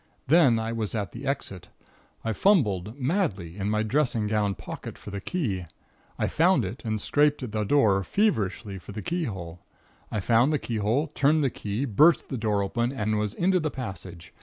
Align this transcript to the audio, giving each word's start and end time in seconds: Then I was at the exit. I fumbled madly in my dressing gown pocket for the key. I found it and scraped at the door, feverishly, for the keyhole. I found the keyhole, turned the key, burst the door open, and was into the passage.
Then 0.25 0.57
I 0.57 0.71
was 0.71 0.95
at 0.95 1.11
the 1.11 1.27
exit. 1.27 1.67
I 2.25 2.33
fumbled 2.33 2.97
madly 2.99 3.55
in 3.55 3.69
my 3.69 3.83
dressing 3.83 4.25
gown 4.25 4.55
pocket 4.55 4.97
for 4.97 5.11
the 5.11 5.21
key. 5.21 5.65
I 6.17 6.27
found 6.27 6.65
it 6.65 6.83
and 6.83 6.99
scraped 6.99 7.43
at 7.43 7.51
the 7.51 7.63
door, 7.63 8.03
feverishly, 8.03 8.79
for 8.79 8.93
the 8.93 9.03
keyhole. 9.03 9.59
I 10.11 10.19
found 10.19 10.51
the 10.51 10.57
keyhole, 10.57 11.05
turned 11.13 11.43
the 11.43 11.51
key, 11.51 11.85
burst 11.85 12.29
the 12.29 12.37
door 12.39 12.63
open, 12.63 12.91
and 12.91 13.19
was 13.19 13.35
into 13.35 13.59
the 13.59 13.69
passage. 13.69 14.33